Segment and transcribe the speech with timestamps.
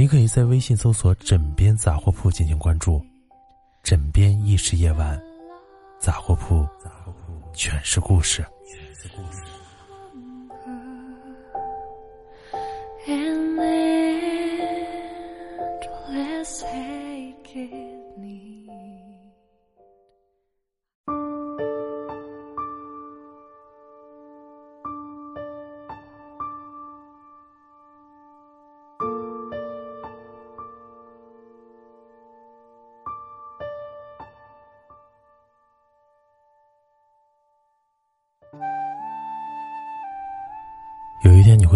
[0.00, 3.04] 你可以在微信搜索“枕边杂货铺”进行关注
[3.84, 5.20] ，“枕边亦是夜晚，
[5.98, 6.66] 杂货铺
[7.52, 8.42] 全是故事。”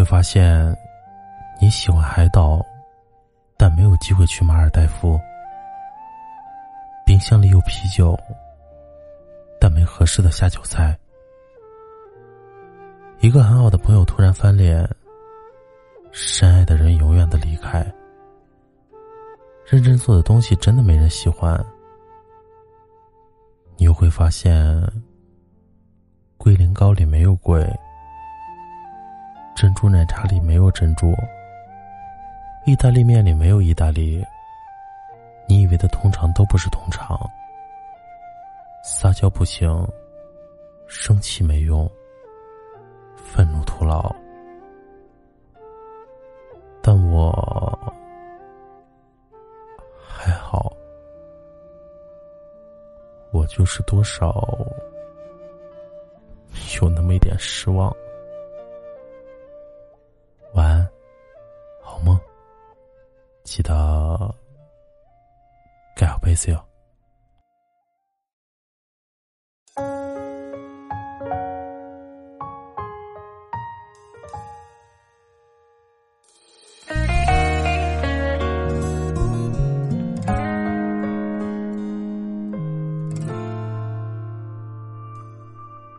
[0.04, 0.76] 会发现，
[1.58, 2.62] 你喜欢海岛，
[3.56, 5.18] 但没有机会去马尔代夫。
[7.06, 8.14] 冰箱里有啤酒，
[9.58, 10.94] 但没合适的下酒菜。
[13.20, 14.86] 一个很好的朋友突然翻脸，
[16.12, 17.82] 深爱的人永远的离开。
[19.64, 21.58] 认真做的东西真的没人喜欢。
[23.78, 24.54] 你又会发现，
[26.36, 27.66] 龟苓膏里没有龟。
[29.54, 31.14] 珍珠奶茶里没有珍珠，
[32.66, 34.22] 意大利面里没有意大利。
[35.46, 37.18] 你以为的通常都不是通常。
[38.82, 39.70] 撒娇不行，
[40.88, 41.88] 生气没用，
[43.16, 44.12] 愤怒徒劳。
[46.82, 47.32] 但我
[50.04, 50.76] 还好，
[53.30, 54.34] 我就是多少
[56.82, 57.94] 有那么一点失望。
[66.34, 66.66] 盖好被子哟。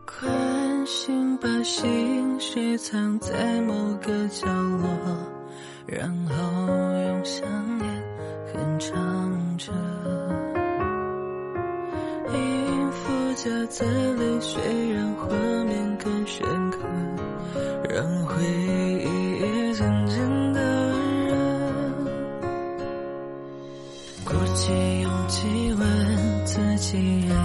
[0.04, 5.36] 关心把心事藏在某个角落。
[5.86, 6.34] 然后
[7.06, 7.88] 用想念
[8.52, 9.45] 哼唱
[13.46, 14.60] 符夹杂泪水，
[14.92, 15.28] 让画
[15.66, 16.78] 面更深刻，
[17.88, 19.06] 让回忆
[19.40, 21.30] 也渐渐的温热。
[24.24, 26.98] 鼓起勇气问自己，
[27.28, 27.38] 然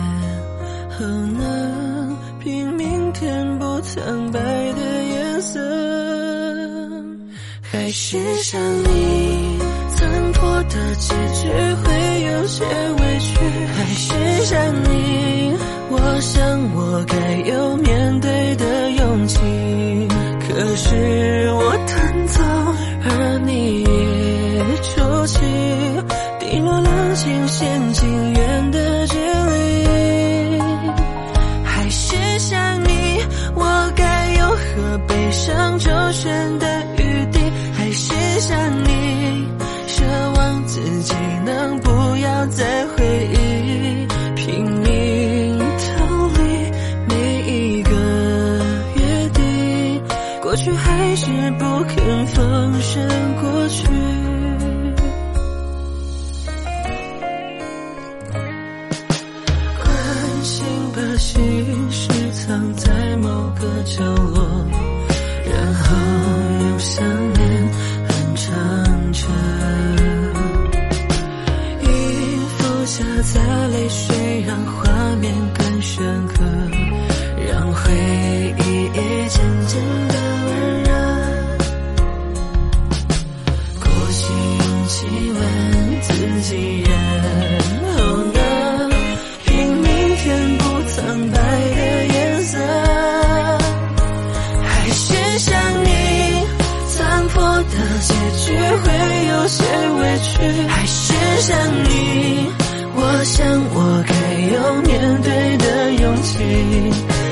[0.89, 4.39] 后能拼命填补苍白
[4.73, 5.59] 的颜色。
[7.61, 9.59] 还是像你
[9.95, 13.10] 残破的结局会有些微
[17.45, 19.39] 有面对的勇气。
[20.47, 22.43] 可是我弹走，
[23.05, 23.87] 而你也
[24.81, 25.39] 出奇，
[26.39, 30.59] 滴落了尽线尽缘的距离。
[31.63, 33.21] 还是想你，
[33.55, 36.67] 我该有何悲伤周旋的。
[36.97, 37.39] 余地，
[37.73, 38.91] 还是想你，
[50.51, 53.07] 过去还是不肯放生
[53.41, 53.87] 过去，
[59.79, 64.40] 关心把心事藏在某个角落，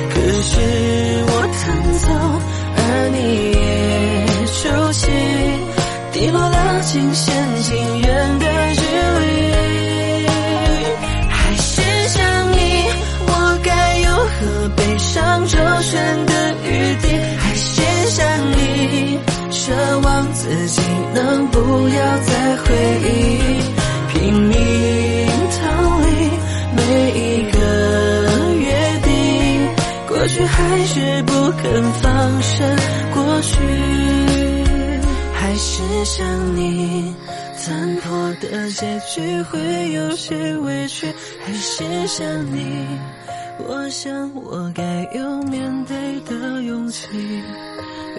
[0.09, 0.51] 可是
[1.27, 1.63] 我弹
[1.99, 2.07] 奏，
[2.75, 2.79] 而
[3.13, 3.17] 你
[3.53, 3.59] 也
[4.47, 4.59] 出
[4.91, 5.01] 现，
[6.11, 7.28] 滴落了惊喜
[30.29, 32.77] 过去还是不肯放生
[33.15, 33.57] 过去，
[35.33, 37.15] 还是想你。
[37.57, 41.07] 残破的结局会有些委屈，
[41.43, 42.85] 还是想你。
[43.67, 44.83] 我想我该
[45.15, 47.07] 有面对的勇气。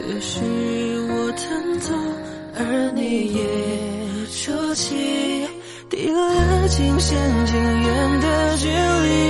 [0.08, 0.40] 于是
[1.12, 1.94] 我弹奏，
[2.56, 3.40] 而你也
[4.26, 5.46] 出奇，
[5.88, 9.29] 递了近线近远的距离。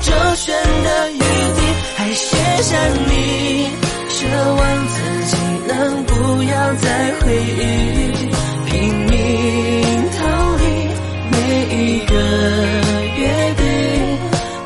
[0.00, 1.60] 周旋的余地
[1.96, 2.76] 还写下
[3.06, 3.68] 你
[4.08, 4.96] 奢望自
[5.26, 5.36] 己
[5.68, 8.12] 能不要再回忆
[8.66, 10.62] 拼命逃离
[11.30, 11.36] 每
[11.76, 12.14] 一个
[13.18, 13.62] 约定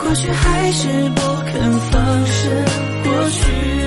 [0.02, 1.20] 过去还是不
[1.52, 2.64] 肯放生
[3.04, 3.77] 过去